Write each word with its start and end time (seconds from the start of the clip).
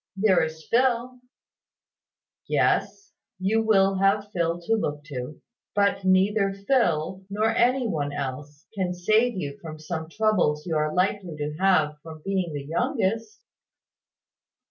"There 0.17 0.43
is 0.43 0.65
Phil" 0.65 1.19
"Yes. 2.49 3.11
You 3.37 3.61
will 3.61 3.99
have 3.99 4.31
Phil 4.31 4.59
to 4.61 4.73
look 4.73 5.03
to. 5.03 5.39
But 5.75 6.03
neither 6.05 6.53
Phil, 6.55 7.23
nor 7.29 7.53
any 7.55 7.85
one 7.87 8.11
else, 8.11 8.65
can 8.73 8.95
save 8.95 9.37
you 9.37 9.59
from 9.61 9.77
some 9.77 10.09
troubles 10.09 10.65
you 10.65 10.75
are 10.75 10.91
likely 10.91 11.35
to 11.37 11.53
have 11.59 11.99
from 12.01 12.23
being 12.25 12.51
the 12.51 12.65
youngest." 12.65 13.41